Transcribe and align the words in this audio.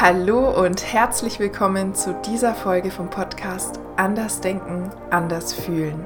Hallo 0.00 0.50
und 0.50 0.92
herzlich 0.92 1.38
willkommen 1.38 1.94
zu 1.94 2.20
dieser 2.26 2.52
Folge 2.52 2.90
vom 2.90 3.10
Podcast 3.10 3.78
Anders 3.96 4.40
Denken, 4.40 4.90
Anders 5.10 5.54
Fühlen. 5.54 6.04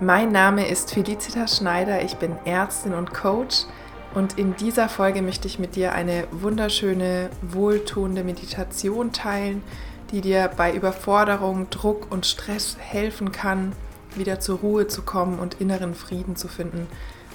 Mein 0.00 0.32
Name 0.32 0.66
ist 0.66 0.94
Felicitas 0.94 1.58
Schneider, 1.58 2.02
ich 2.02 2.16
bin 2.16 2.34
Ärztin 2.46 2.94
und 2.94 3.12
Coach 3.12 3.66
und 4.14 4.38
in 4.38 4.56
dieser 4.56 4.88
Folge 4.88 5.20
möchte 5.20 5.46
ich 5.46 5.58
mit 5.58 5.76
dir 5.76 5.92
eine 5.92 6.26
wunderschöne, 6.30 7.28
wohltuende 7.42 8.24
Meditation 8.24 9.12
teilen, 9.12 9.62
die 10.10 10.22
dir 10.22 10.50
bei 10.56 10.72
Überforderung, 10.72 11.68
Druck 11.68 12.10
und 12.10 12.24
Stress 12.24 12.78
helfen 12.80 13.30
kann, 13.30 13.72
wieder 14.16 14.40
zur 14.40 14.60
Ruhe 14.60 14.86
zu 14.86 15.02
kommen 15.02 15.38
und 15.38 15.60
inneren 15.60 15.94
Frieden 15.94 16.34
zu 16.34 16.48
finden, 16.48 16.86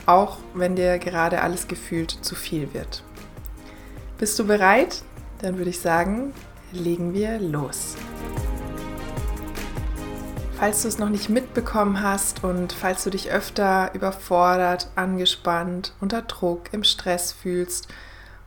auch 0.07 0.39
wenn 0.55 0.75
dir 0.75 0.97
gerade 0.97 1.43
alles 1.43 1.67
gefühlt 1.67 2.09
zu 2.09 2.33
viel 2.33 2.73
wird. 2.73 3.03
Bist 4.17 4.39
du 4.39 4.45
bereit? 4.45 5.03
Dann 5.43 5.57
würde 5.57 5.71
ich 5.71 5.79
sagen, 5.81 6.33
legen 6.71 7.13
wir 7.13 7.37
los. 7.37 7.95
Falls 10.57 10.83
du 10.83 10.87
es 10.87 10.97
noch 10.97 11.09
nicht 11.09 11.29
mitbekommen 11.29 12.01
hast 12.01 12.45
und 12.45 12.71
falls 12.71 13.03
du 13.03 13.09
dich 13.09 13.29
öfter 13.29 13.91
überfordert, 13.93 14.89
angespannt, 14.95 15.93
unter 15.99 16.21
Druck, 16.21 16.71
im 16.71 16.85
Stress 16.85 17.33
fühlst 17.33 17.89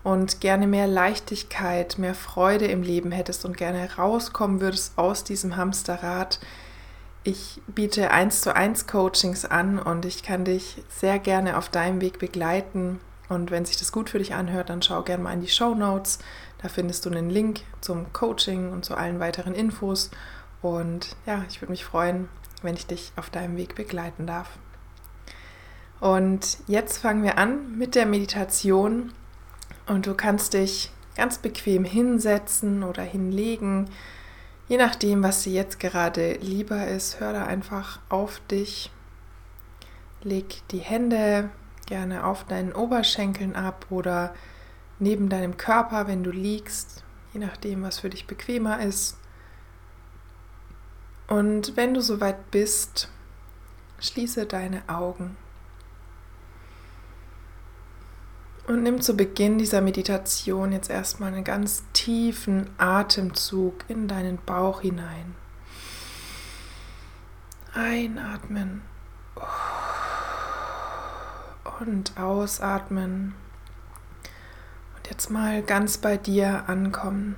und 0.05 0.41
gerne 0.41 0.67
mehr 0.67 0.87
Leichtigkeit, 0.87 1.99
mehr 1.99 2.15
Freude 2.15 2.65
im 2.65 2.83
Leben 2.83 3.13
hättest 3.13 3.45
und 3.45 3.59
gerne 3.59 3.97
rauskommen 3.99 4.63
würdest 4.63 4.97
aus 4.97 5.23
diesem 5.23 5.59
Hamsterrad, 5.59 6.41
ich 7.25 7.61
biete 7.67 8.13
1 8.13 8.41
zu 8.41 8.55
1 8.55 8.87
Coachings 8.87 9.45
an 9.45 9.81
und 9.81 10.05
ich 10.05 10.23
kann 10.23 10.45
dich 10.45 10.83
sehr 10.89 11.19
gerne 11.19 11.59
auf 11.59 11.69
deinem 11.69 12.01
Weg 12.01 12.21
begleiten. 12.21 13.01
Und 13.29 13.51
wenn 13.51 13.65
sich 13.65 13.77
das 13.77 13.93
gut 13.93 14.11
für 14.11 14.19
dich 14.19 14.35
anhört, 14.35 14.71
dann 14.71 14.83
schau 14.83 15.03
gerne 15.03 15.23
mal 15.23 15.33
in 15.33 15.41
die 15.41 15.49
Show 15.49 15.75
Notes. 15.75 16.19
Da 16.63 16.69
findest 16.69 17.05
du 17.05 17.11
einen 17.11 17.31
Link 17.31 17.61
zum 17.81 18.13
Coaching 18.13 18.71
und 18.73 18.85
zu 18.85 18.95
allen 18.95 19.19
weiteren 19.19 19.55
Infos. 19.55 20.11
Und 20.63 21.17
ja, 21.27 21.45
ich 21.49 21.61
würde 21.61 21.73
mich 21.73 21.85
freuen, 21.85 22.29
wenn 22.63 22.75
ich 22.75 22.87
dich 22.87 23.13
auf 23.17 23.31
deinem 23.31 23.57
Weg 23.57 23.75
begleiten 23.75 24.27
darf. 24.27 24.59
Und 26.01 26.59
jetzt 26.67 26.99
fangen 26.99 27.23
wir 27.23 27.39
an 27.39 27.77
mit 27.77 27.95
der 27.95 28.07
Meditation. 28.07 29.13
Und 29.87 30.07
du 30.07 30.15
kannst 30.15 30.55
dich 30.55 30.93
ganz 31.17 31.39
bequem 31.39 31.85
hinsetzen 31.85 32.83
oder 32.83 33.03
hinlegen. 33.03 33.89
Je 34.69 34.77
nachdem, 34.77 35.23
was 35.23 35.43
dir 35.43 35.53
jetzt 35.53 35.81
gerade 35.81 36.35
lieber 36.35 36.87
ist, 36.87 37.21
hör 37.21 37.33
da 37.33 37.47
einfach 37.47 38.01
auf 38.09 38.41
dich. 38.51 38.91
Leg 40.23 40.63
die 40.71 40.79
Hände 40.79 41.51
gerne 41.87 42.25
auf 42.25 42.45
deinen 42.45 42.73
Oberschenkeln 42.73 43.57
ab 43.57 43.87
oder 43.91 44.35
neben 44.99 45.29
deinem 45.29 45.57
Körper, 45.57 46.07
wenn 46.07 46.25
du 46.25 46.31
liegst, 46.31 47.05
je 47.33 47.41
nachdem, 47.41 47.83
was 47.83 48.01
für 48.01 48.11
dich 48.11 48.27
bequemer 48.27 48.81
ist. 48.81 49.17
Und 51.29 51.77
wenn 51.77 51.95
du 51.95 52.01
soweit 52.01 52.51
bist, 52.51 53.09
schließe 54.01 54.47
deine 54.47 54.89
Augen. 54.89 55.37
Und 58.67 58.83
nimm 58.83 59.01
zu 59.01 59.17
Beginn 59.17 59.59
dieser 59.59 59.81
Meditation 59.81 60.73
jetzt 60.73 60.91
erstmal 60.91 61.33
einen 61.33 61.45
ganz 61.45 61.85
tiefen 61.93 62.69
Atemzug 62.79 63.85
in 63.89 64.09
deinen 64.09 64.39
Bauch 64.39 64.81
hinein. 64.81 65.37
Einatmen 67.75 68.83
und 71.81 72.19
ausatmen 72.19 73.35
jetzt 75.11 75.31
mal 75.31 75.63
ganz 75.63 75.99
bei 75.99 76.17
dir 76.17 76.69
ankommen. 76.69 77.37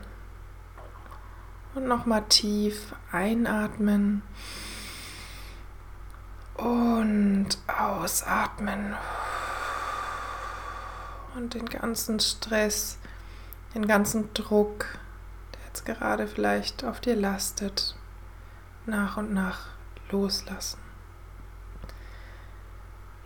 Und 1.75 1.87
nochmal 1.87 2.25
tief 2.29 2.95
einatmen 3.13 4.23
und 6.57 7.49
ausatmen. 7.69 8.97
Und 11.37 11.55
den 11.55 11.67
ganzen 11.67 12.19
Stress, 12.19 12.99
den 13.75 13.87
ganzen 13.87 14.33
Druck, 14.35 14.87
der 15.55 15.61
jetzt 15.69 15.85
gerade 15.85 16.27
vielleicht 16.27 16.85
auf 16.85 17.01
dir 17.01 17.15
lastet, 17.15 17.95
nach 18.87 19.19
und 19.19 19.33
nach 19.33 19.67
loslassen. 20.11 20.88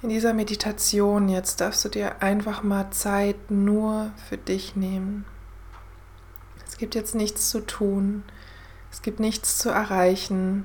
In 0.03 0.09
dieser 0.09 0.35
Meditation 0.35 1.29
jetzt 1.29 1.61
darfst 1.61 1.85
du 1.85 1.89
dir 1.89 2.23
einfach 2.23 2.65
mal 2.65 2.91
Zeit 2.91 3.53
nur 3.53 4.11
für 4.29 4.37
dich 4.37 4.75
nehmen. 4.75 5.25
Es 6.67 6.77
gibt 6.77 6.97
jetzt 6.97 7.15
nichts 7.15 7.51
zu 7.51 7.61
tun, 7.61 8.25
es 8.91 9.03
gibt 9.03 9.21
nichts 9.21 9.59
zu 9.59 9.71
erreichen, 9.71 10.65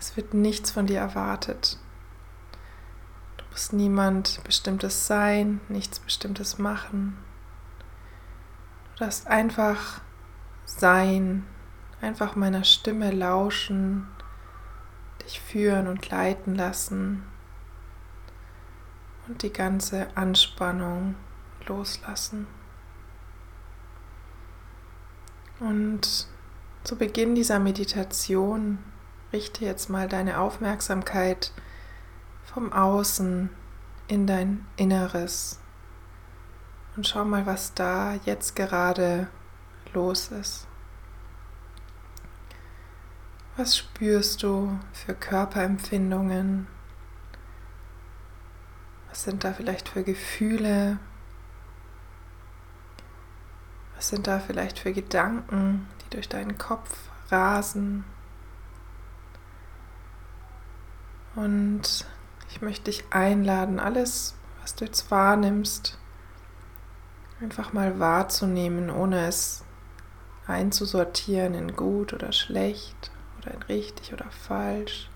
es 0.00 0.16
wird 0.16 0.34
nichts 0.34 0.72
von 0.72 0.88
dir 0.88 0.98
erwartet. 0.98 1.78
Du 3.36 3.44
musst 3.52 3.72
niemand 3.72 4.42
Bestimmtes 4.42 5.06
sein, 5.06 5.60
nichts 5.68 6.00
Bestimmtes 6.00 6.58
machen. 6.58 7.16
Du 8.94 9.04
darfst 9.04 9.28
einfach 9.28 10.00
sein, 10.64 11.46
einfach 12.00 12.34
meiner 12.34 12.64
Stimme 12.64 13.12
lauschen, 13.12 14.08
dich 15.22 15.40
führen 15.40 15.86
und 15.86 16.10
leiten 16.10 16.56
lassen 16.56 17.22
und 19.28 19.42
die 19.42 19.52
ganze 19.52 20.08
Anspannung 20.16 21.14
loslassen. 21.66 22.46
Und 25.60 26.26
zu 26.84 26.96
Beginn 26.96 27.34
dieser 27.34 27.58
Meditation 27.58 28.78
richte 29.32 29.64
jetzt 29.64 29.90
mal 29.90 30.08
deine 30.08 30.38
Aufmerksamkeit 30.38 31.52
vom 32.44 32.72
Außen 32.72 33.50
in 34.08 34.26
dein 34.26 34.64
Inneres 34.76 35.60
und 36.98 37.06
schau 37.06 37.24
mal, 37.24 37.46
was 37.46 37.74
da 37.74 38.14
jetzt 38.24 38.56
gerade 38.56 39.28
los 39.94 40.28
ist. 40.28 40.66
Was 43.56 43.76
spürst 43.76 44.42
du 44.42 44.78
für 44.92 45.14
Körperempfindungen? 45.14 46.66
Was 49.18 49.24
sind 49.24 49.42
da 49.42 49.52
vielleicht 49.52 49.88
für 49.88 50.04
Gefühle? 50.04 51.00
Was 53.96 54.10
sind 54.10 54.28
da 54.28 54.38
vielleicht 54.38 54.78
für 54.78 54.92
Gedanken, 54.92 55.88
die 56.04 56.10
durch 56.10 56.28
deinen 56.28 56.56
Kopf 56.56 57.10
rasen? 57.28 58.04
Und 61.34 62.06
ich 62.48 62.62
möchte 62.62 62.92
dich 62.92 63.06
einladen, 63.10 63.80
alles, 63.80 64.36
was 64.60 64.76
du 64.76 64.84
jetzt 64.84 65.10
wahrnimmst, 65.10 65.98
einfach 67.40 67.72
mal 67.72 67.98
wahrzunehmen, 67.98 68.88
ohne 68.88 69.26
es 69.26 69.64
einzusortieren 70.46 71.54
in 71.54 71.74
gut 71.74 72.12
oder 72.12 72.30
schlecht 72.30 73.10
oder 73.38 73.52
in 73.52 73.62
richtig 73.64 74.12
oder 74.12 74.30
falsch 74.30 75.10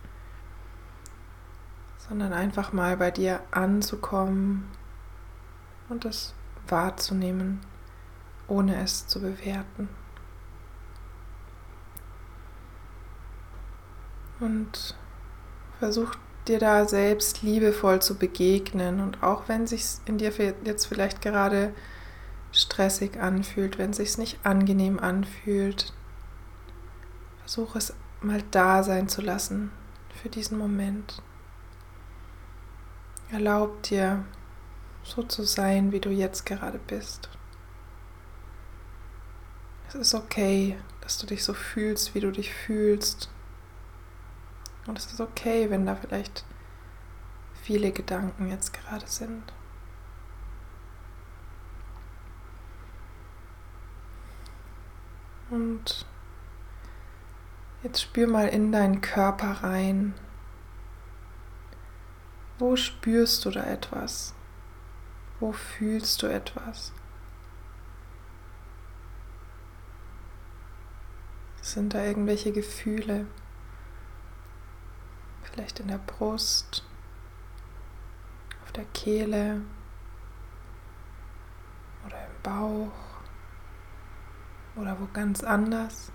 sondern 2.12 2.34
einfach 2.34 2.74
mal 2.74 2.98
bei 2.98 3.10
dir 3.10 3.40
anzukommen 3.52 4.68
und 5.88 6.04
das 6.04 6.34
wahrzunehmen, 6.68 7.60
ohne 8.48 8.82
es 8.82 9.06
zu 9.06 9.18
bewerten. 9.22 9.88
Und 14.40 14.94
versuch 15.78 16.14
dir 16.46 16.58
da 16.58 16.86
selbst 16.86 17.40
liebevoll 17.40 18.02
zu 18.02 18.16
begegnen 18.16 19.00
und 19.00 19.22
auch 19.22 19.48
wenn 19.48 19.66
sich 19.66 19.82
in 20.04 20.18
dir 20.18 20.34
jetzt 20.64 20.84
vielleicht 20.84 21.22
gerade 21.22 21.72
stressig 22.52 23.18
anfühlt, 23.18 23.78
wenn 23.78 23.94
sich 23.94 24.18
nicht 24.18 24.44
angenehm 24.44 24.98
anfühlt, 24.98 25.94
versuch 27.40 27.75
es 27.75 27.94
mal 28.20 28.42
da 28.50 28.82
sein 28.82 29.08
zu 29.08 29.22
lassen 29.22 29.72
für 30.22 30.28
diesen 30.28 30.58
Moment. 30.58 31.22
Erlaub 33.32 33.82
dir, 33.84 34.26
so 35.02 35.23
zu 35.23 35.44
sein, 35.44 35.90
wie 35.90 36.00
du 36.00 36.11
jetzt 36.11 36.44
gerade 36.44 36.79
bist. 36.79 37.31
Es 39.88 39.94
ist 39.94 40.14
okay, 40.14 40.76
dass 41.00 41.17
du 41.17 41.26
dich 41.26 41.43
so 41.43 41.55
fühlst, 41.55 42.14
wie 42.14 42.20
du 42.20 42.31
dich 42.31 42.52
fühlst. 42.52 43.31
Und 44.87 44.99
es 44.99 45.06
ist 45.06 45.20
okay, 45.23 45.70
wenn 45.70 45.87
da 45.87 45.96
vielleicht 45.96 46.44
viele 47.62 47.90
Gedanken 47.90 48.50
jetzt 48.50 48.75
gerade 48.75 49.06
sind. 49.06 49.50
Und 55.49 56.05
jetzt 57.82 58.02
spür 58.02 58.26
mal 58.26 58.49
in 58.49 58.73
deinen 58.73 59.00
Körper 59.00 59.62
rein. 59.62 60.12
Wo 62.62 62.76
spürst 62.76 63.44
du 63.44 63.50
da 63.50 63.64
etwas? 63.64 64.35
Wo 65.41 65.50
fühlst 65.50 66.23
du 66.23 66.29
etwas? 66.29 66.93
Sind 71.61 71.93
da 71.93 72.05
irgendwelche 72.05 72.53
Gefühle? 72.53 73.26
Vielleicht 75.43 75.81
in 75.81 75.88
der 75.88 75.99
Brust, 75.99 76.85
auf 78.62 78.70
der 78.70 78.85
Kehle 78.94 79.62
oder 82.06 82.25
im 82.25 82.43
Bauch 82.44 82.93
oder 84.76 85.00
wo 85.00 85.09
ganz 85.12 85.43
anders? 85.43 86.12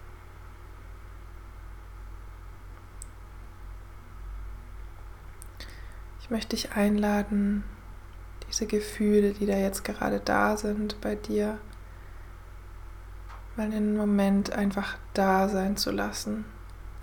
Ich 6.28 6.32
möchte 6.32 6.58
dich 6.58 6.74
einladen, 6.74 7.64
diese 8.50 8.68
Gefühle, 8.68 9.32
die 9.32 9.46
da 9.46 9.56
jetzt 9.56 9.86
gerade 9.86 10.20
da 10.20 10.58
sind 10.58 11.00
bei 11.00 11.16
dir, 11.16 11.58
mal 13.56 13.68
einen 13.68 13.96
Moment 13.96 14.52
einfach 14.52 14.98
da 15.14 15.48
sein 15.48 15.78
zu 15.78 15.90
lassen, 15.90 16.44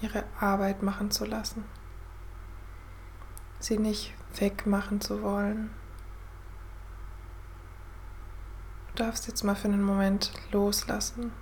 ihre 0.03 0.25
Arbeit 0.39 0.83
machen 0.83 1.11
zu 1.11 1.25
lassen, 1.25 1.65
sie 3.61 3.79
nicht 3.79 4.13
wegmachen 4.37 5.01
zu 5.01 5.23
wollen. 5.23 5.71
Du 8.89 9.05
darfst 9.05 9.27
jetzt 9.27 9.43
mal 9.43 9.57
für 9.57 9.69
einen 9.69 9.83
Moment 9.83 10.33
loslassen, 10.53 11.33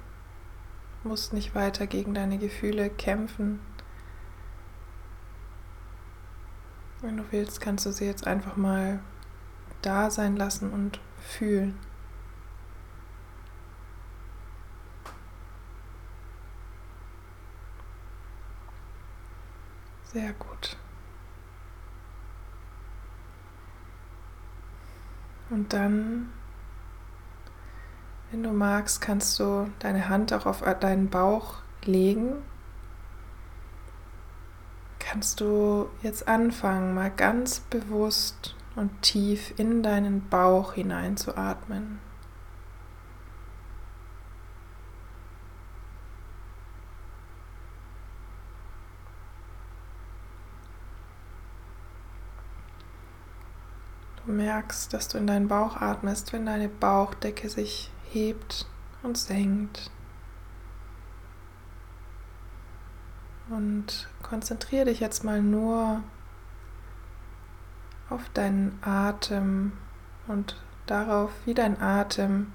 du 1.02 1.08
musst 1.08 1.32
nicht 1.32 1.56
weiter 1.56 1.88
gegen 1.88 2.14
deine 2.14 2.38
Gefühle 2.38 2.90
kämpfen. 2.90 3.58
Wenn 7.02 7.16
du 7.16 7.24
willst, 7.32 7.60
kannst 7.60 7.84
du 7.84 7.90
sie 7.90 8.06
jetzt 8.06 8.28
einfach 8.28 8.56
mal 8.56 9.00
da 9.82 10.08
sein 10.08 10.36
lassen 10.36 10.70
und 10.70 11.00
fühlen. 11.20 11.76
Sehr 20.04 20.32
gut. 20.34 20.76
Und 25.50 25.72
dann, 25.72 26.32
wenn 28.30 28.44
du 28.44 28.52
magst, 28.52 29.00
kannst 29.00 29.40
du 29.40 29.68
deine 29.80 30.08
Hand 30.08 30.32
auch 30.32 30.46
auf 30.46 30.62
deinen 30.78 31.10
Bauch 31.10 31.56
legen. 31.84 32.44
Kannst 35.12 35.42
du 35.42 35.90
jetzt 36.02 36.26
anfangen, 36.26 36.94
mal 36.94 37.10
ganz 37.10 37.60
bewusst 37.60 38.56
und 38.76 39.02
tief 39.02 39.52
in 39.58 39.82
deinen 39.82 40.26
Bauch 40.30 40.72
hineinzuatmen. 40.72 41.98
Du 54.24 54.32
merkst, 54.32 54.94
dass 54.94 55.08
du 55.08 55.18
in 55.18 55.26
deinen 55.26 55.46
Bauch 55.46 55.76
atmest, 55.76 56.32
wenn 56.32 56.46
deine 56.46 56.70
Bauchdecke 56.70 57.50
sich 57.50 57.90
hebt 58.10 58.64
und 59.02 59.18
senkt. 59.18 59.90
Und 63.52 64.08
konzentriere 64.22 64.86
dich 64.86 65.00
jetzt 65.00 65.24
mal 65.24 65.42
nur 65.42 66.02
auf 68.08 68.26
deinen 68.30 68.78
Atem 68.80 69.72
und 70.26 70.56
darauf, 70.86 71.30
wie 71.44 71.52
dein 71.52 71.78
Atem 71.78 72.50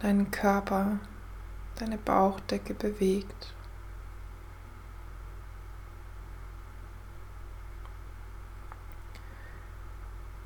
deinen 0.00 0.30
Körper, 0.30 0.98
deine 1.76 1.96
Bauchdecke 1.96 2.74
bewegt. 2.74 3.54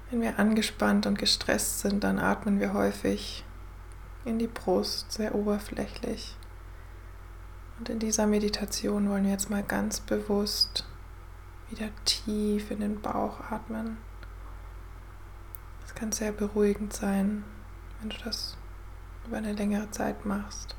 Wenn 0.08 0.20
wir 0.20 0.38
angespannt 0.38 1.06
und 1.06 1.18
gestresst 1.18 1.80
sind, 1.80 2.04
dann 2.04 2.20
atmen 2.20 2.60
wir 2.60 2.74
häufig 2.74 3.44
in 4.24 4.38
die 4.38 4.46
Brust, 4.46 5.10
sehr 5.10 5.34
oberflächlich. 5.34 6.36
Und 7.82 7.88
in 7.88 7.98
dieser 7.98 8.28
Meditation 8.28 9.10
wollen 9.10 9.24
wir 9.24 9.32
jetzt 9.32 9.50
mal 9.50 9.64
ganz 9.64 9.98
bewusst 9.98 10.86
wieder 11.68 11.88
tief 12.04 12.70
in 12.70 12.78
den 12.78 13.00
Bauch 13.00 13.40
atmen. 13.50 13.98
Es 15.84 15.92
kann 15.92 16.12
sehr 16.12 16.30
beruhigend 16.30 16.92
sein, 16.92 17.42
wenn 17.98 18.10
du 18.10 18.16
das 18.24 18.56
über 19.26 19.38
eine 19.38 19.52
längere 19.52 19.90
Zeit 19.90 20.24
machst. 20.24 20.76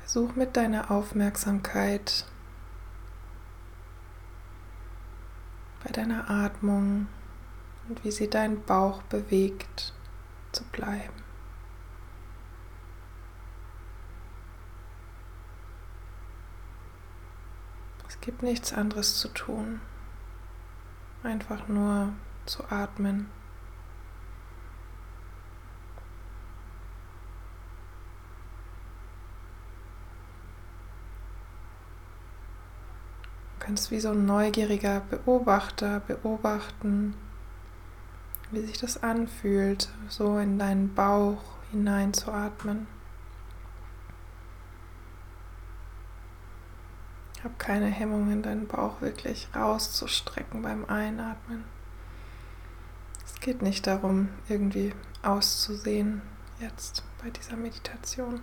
Versuch 0.00 0.34
mit 0.34 0.56
deiner 0.56 0.90
Aufmerksamkeit 0.90 2.24
bei 5.84 5.92
deiner 5.92 6.30
Atmung 6.30 7.08
und 7.88 8.04
wie 8.04 8.10
sie 8.10 8.28
deinen 8.28 8.62
Bauch 8.64 9.02
bewegt 9.02 9.92
zu 10.52 10.64
bleiben. 10.64 11.12
Es 18.08 18.20
gibt 18.20 18.42
nichts 18.42 18.72
anderes 18.72 19.18
zu 19.18 19.28
tun, 19.28 19.80
einfach 21.22 21.68
nur 21.68 22.12
zu 22.46 22.64
atmen. 22.70 23.30
kannst 33.66 33.90
wie 33.90 33.98
so 33.98 34.10
ein 34.10 34.24
neugieriger 34.24 35.00
Beobachter 35.00 35.98
beobachten, 35.98 37.14
wie 38.50 38.60
sich 38.60 38.78
das 38.78 39.02
anfühlt, 39.02 39.88
so 40.08 40.38
in 40.38 40.58
deinen 40.58 40.94
Bauch 40.94 41.42
hineinzuatmen. 41.70 42.86
Hab 47.42 47.58
keine 47.58 47.86
Hemmungen, 47.86 48.42
deinen 48.42 48.66
Bauch 48.66 49.00
wirklich 49.00 49.48
rauszustrecken 49.54 50.62
beim 50.62 50.84
Einatmen. 50.86 51.64
Es 53.24 53.40
geht 53.40 53.62
nicht 53.62 53.86
darum, 53.86 54.30
irgendwie 54.48 54.94
auszusehen 55.22 56.22
jetzt 56.60 57.04
bei 57.22 57.30
dieser 57.30 57.56
Meditation. 57.56 58.40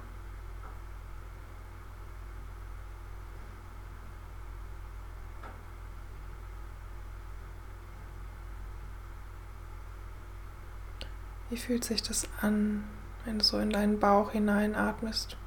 Wie 11.54 11.58
fühlt 11.58 11.84
sich 11.84 12.02
das 12.02 12.28
an, 12.42 12.84
wenn 13.26 13.38
du 13.38 13.46
so 13.46 13.60
in 13.60 13.70
deinen 13.70 14.00
Bauch 14.00 14.32
hineinatmest? 14.32 15.38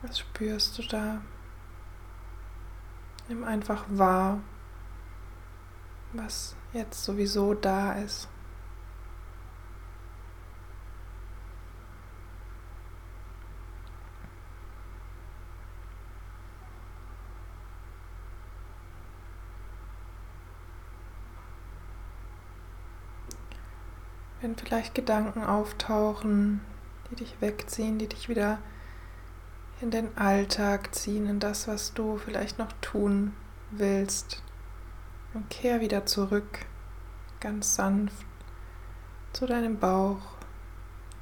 Was 0.00 0.20
spürst 0.20 0.78
du 0.78 0.82
da? 0.84 1.22
Nimm 3.26 3.42
einfach 3.42 3.84
wahr, 3.88 4.40
was 6.12 6.54
jetzt 6.72 7.02
sowieso 7.02 7.52
da 7.52 7.94
ist. 7.94 8.28
Wenn 24.48 24.56
vielleicht 24.56 24.94
Gedanken 24.94 25.44
auftauchen, 25.44 26.62
die 27.10 27.16
dich 27.16 27.38
wegziehen, 27.42 27.98
die 27.98 28.06
dich 28.06 28.30
wieder 28.30 28.58
in 29.82 29.90
den 29.90 30.16
Alltag 30.16 30.94
ziehen, 30.94 31.26
in 31.28 31.38
das, 31.38 31.68
was 31.68 31.92
du 31.92 32.16
vielleicht 32.16 32.58
noch 32.58 32.72
tun 32.80 33.34
willst. 33.72 34.42
Und 35.34 35.50
kehr 35.50 35.82
wieder 35.82 36.06
zurück, 36.06 36.60
ganz 37.40 37.74
sanft, 37.74 38.24
zu 39.34 39.44
deinem 39.44 39.78
Bauch 39.78 40.38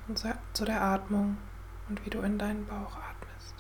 und 0.07 0.25
zu 0.53 0.65
der 0.65 0.81
Atmung 0.83 1.37
und 1.89 2.07
wie 2.07 2.11
du 2.11 2.21
in 2.21 2.39
deinen 2.39 2.65
Bauch 2.67 2.97
atmest. 2.97 3.55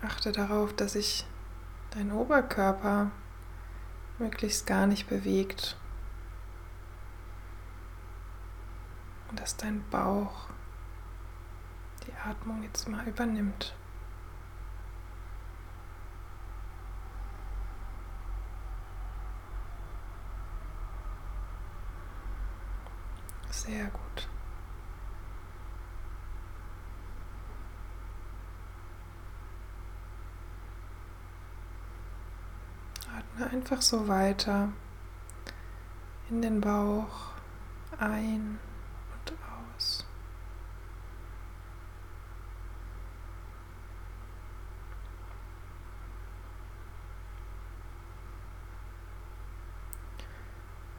Achte 0.00 0.30
darauf, 0.30 0.72
dass 0.72 0.94
ich 0.94 1.26
dein 1.94 2.10
Oberkörper 2.10 3.10
möglichst 4.18 4.66
gar 4.66 4.86
nicht 4.86 5.08
bewegt 5.08 5.76
und 9.30 9.38
dass 9.40 9.56
dein 9.56 9.84
Bauch 9.90 10.48
die 12.06 12.28
Atmung 12.28 12.62
jetzt 12.62 12.88
mal 12.88 13.06
übernimmt. 13.06 13.74
Oder 33.36 33.43
einfach 33.54 33.82
so 33.82 34.08
weiter 34.08 34.72
in 36.28 36.42
den 36.42 36.60
Bauch 36.60 37.30
ein 38.00 38.58
und 39.12 39.32
aus. 39.76 40.04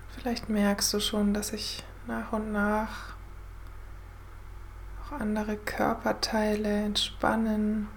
Vielleicht 0.08 0.48
merkst 0.48 0.94
du 0.94 1.02
schon, 1.02 1.34
dass 1.34 1.50
sich 1.50 1.84
nach 2.08 2.32
und 2.32 2.54
nach 2.54 3.16
auch 5.02 5.20
andere 5.20 5.58
Körperteile 5.58 6.86
entspannen, 6.86 7.90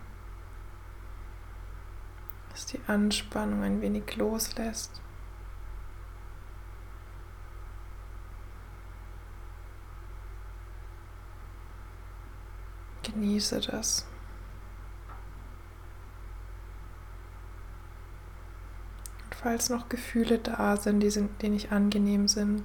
dass 2.58 2.66
die 2.66 2.80
Anspannung 2.88 3.62
ein 3.62 3.80
wenig 3.80 4.16
loslässt. 4.16 5.00
Genieße 13.04 13.60
das. 13.60 14.08
Und 19.22 19.34
falls 19.36 19.70
noch 19.70 19.88
Gefühle 19.88 20.40
da 20.40 20.76
sind, 20.76 20.98
die, 20.98 21.10
sind, 21.10 21.40
die 21.40 21.50
nicht 21.50 21.70
angenehm 21.70 22.26
sind, 22.26 22.64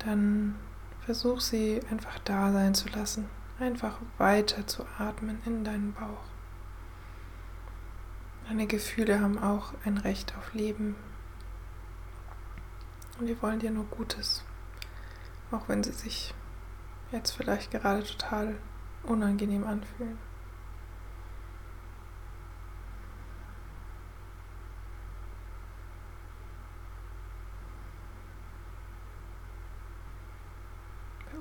dann 0.00 0.56
versuch 1.02 1.38
sie 1.38 1.80
einfach 1.88 2.18
da 2.24 2.50
sein 2.50 2.74
zu 2.74 2.88
lassen. 2.88 3.30
Einfach 3.60 4.00
weiter 4.18 4.66
zu 4.66 4.84
atmen 4.98 5.40
in 5.46 5.62
deinen 5.62 5.92
Bauch. 5.92 6.37
Deine 8.48 8.66
Gefühle 8.66 9.20
haben 9.20 9.38
auch 9.38 9.74
ein 9.84 9.98
Recht 9.98 10.34
auf 10.38 10.54
Leben. 10.54 10.96
Und 13.20 13.26
die 13.26 13.42
wollen 13.42 13.58
dir 13.58 13.70
nur 13.70 13.84
Gutes. 13.84 14.42
Auch 15.50 15.68
wenn 15.68 15.84
sie 15.84 15.92
sich 15.92 16.32
jetzt 17.12 17.32
vielleicht 17.32 17.70
gerade 17.70 18.02
total 18.04 18.56
unangenehm 19.02 19.64
anfühlen. 19.64 20.18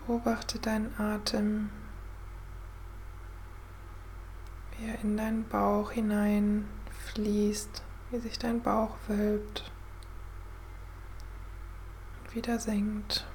Beobachte 0.06 0.60
deinen 0.60 0.94
Atem, 1.00 1.70
wie 4.72 4.88
er 4.88 5.00
in 5.04 5.16
deinen 5.16 5.48
Bauch 5.48 5.92
hinein 5.92 6.68
fließt, 7.18 7.82
wie 8.12 8.20
sich 8.20 8.38
dein 8.38 8.62
Bauch 8.62 8.96
wölbt 9.08 9.72
und 12.24 12.36
wieder 12.36 12.60
senkt. 12.60 13.26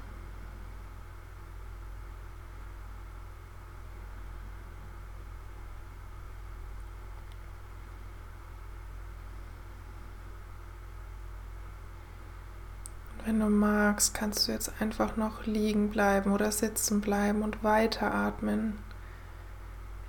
Wenn 13.24 13.40
du 13.40 13.48
magst, 13.48 14.14
kannst 14.14 14.46
du 14.46 14.52
jetzt 14.52 14.80
einfach 14.80 15.16
noch 15.16 15.44
liegen 15.46 15.90
bleiben 15.90 16.30
oder 16.30 16.52
sitzen 16.52 17.00
bleiben 17.00 17.42
und 17.42 17.64
weiteratmen 17.64 18.78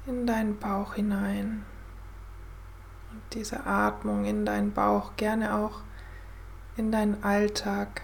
in 0.05 0.27
deinen 0.27 0.59
Bauch 0.59 0.93
hinein. 0.93 1.65
Diese 3.33 3.65
Atmung 3.65 4.25
in 4.25 4.45
deinen 4.45 4.73
Bauch 4.73 5.15
gerne 5.17 5.55
auch 5.55 5.81
in 6.77 6.91
deinen 6.91 7.23
Alltag 7.23 8.01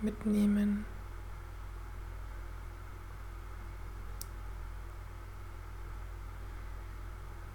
mitnehmen. 0.00 0.84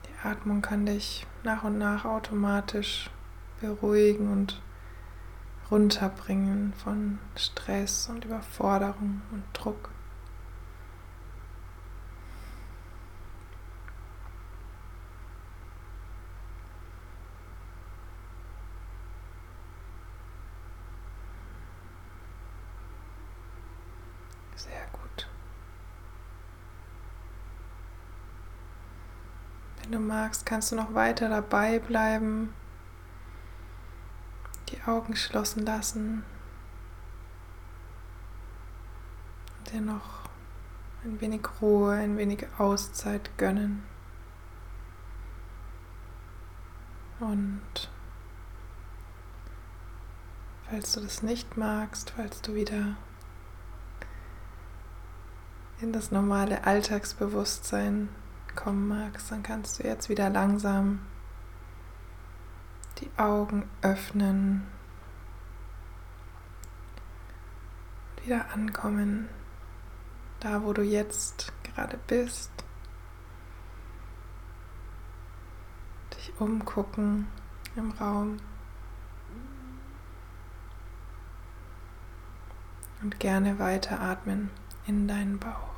Die 0.05 0.27
Atmung 0.27 0.61
kann 0.61 0.85
dich 0.85 1.27
nach 1.43 1.63
und 1.63 1.77
nach 1.77 2.05
automatisch 2.05 3.09
beruhigen 3.59 4.31
und 4.31 4.61
runterbringen 5.71 6.73
von 6.73 7.19
Stress 7.35 8.07
und 8.09 8.25
Überforderung 8.25 9.21
und 9.31 9.43
Druck. 9.53 9.89
Sehr 24.55 24.87
gut. 24.93 25.27
Wenn 29.81 29.91
du 29.91 29.99
magst, 30.15 30.45
kannst 30.45 30.71
du 30.71 30.75
noch 30.75 30.93
weiter 30.93 31.27
dabei 31.27 31.79
bleiben 31.79 32.53
die 34.69 34.81
Augen 34.83 35.13
geschlossen 35.13 35.65
lassen. 35.65 36.23
Dir 39.71 39.81
noch 39.81 40.29
ein 41.03 41.19
wenig 41.21 41.41
Ruhe, 41.61 41.95
ein 41.95 42.17
wenig 42.17 42.47
Auszeit 42.57 43.29
gönnen. 43.37 43.83
Und 47.19 47.89
falls 50.69 50.93
du 50.93 51.01
das 51.01 51.23
nicht 51.23 51.57
magst, 51.57 52.11
falls 52.15 52.41
du 52.41 52.53
wieder 52.55 52.97
in 55.81 55.93
das 55.93 56.11
normale 56.11 56.65
Alltagsbewusstsein 56.65 58.09
kommen 58.55 58.87
magst, 58.87 59.31
dann 59.31 59.43
kannst 59.43 59.79
du 59.79 59.87
jetzt 59.87 60.09
wieder 60.09 60.29
langsam 60.29 60.99
die 62.99 63.09
Augen 63.17 63.69
öffnen, 63.81 64.65
wieder 68.23 68.51
ankommen, 68.53 69.29
da 70.39 70.63
wo 70.63 70.73
du 70.73 70.81
jetzt 70.81 71.53
gerade 71.63 71.99
bist, 72.07 72.51
dich 76.15 76.31
umgucken 76.39 77.27
im 77.75 77.91
Raum 77.91 78.37
und 83.01 83.19
gerne 83.19 83.59
weiteratmen 83.59 84.49
in 84.87 85.07
deinen 85.07 85.37
Bauch. 85.37 85.74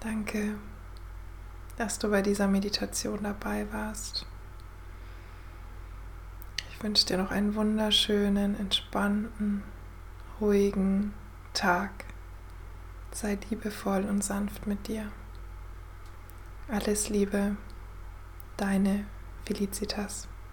Danke 0.00 0.56
dass 1.80 1.98
du 1.98 2.10
bei 2.10 2.20
dieser 2.20 2.46
Meditation 2.46 3.22
dabei 3.22 3.66
warst. 3.72 4.26
Ich 6.70 6.82
wünsche 6.82 7.06
dir 7.06 7.16
noch 7.16 7.30
einen 7.30 7.54
wunderschönen, 7.54 8.54
entspannten, 8.60 9.62
ruhigen 10.42 11.14
Tag. 11.54 12.04
Sei 13.12 13.38
liebevoll 13.48 14.04
und 14.04 14.22
sanft 14.22 14.66
mit 14.66 14.88
dir. 14.88 15.10
Alles 16.68 17.08
Liebe, 17.08 17.56
deine 18.58 19.06
Felicitas. 19.46 20.28